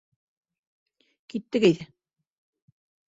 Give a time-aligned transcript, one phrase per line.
[1.33, 1.89] Киттек әйҙә.